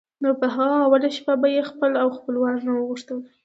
[0.23, 3.17] نو په هغه اوله شپه به یې خپل او خپلوان را غوښتل.